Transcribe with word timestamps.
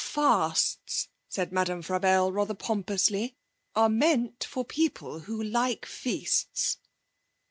'Fasts,' 0.03 1.09
said 1.29 1.51
Madame 1.51 1.83
Frabelle 1.83 2.31
rather 2.33 2.55
pompously, 2.55 3.37
'are 3.75 3.87
meant 3.87 4.43
for 4.43 4.65
people 4.65 5.19
who 5.19 5.43
like 5.43 5.85
feasts.' 5.85 6.79